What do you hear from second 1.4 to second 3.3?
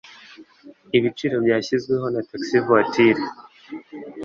byashyizweho kuri Taxi Voiture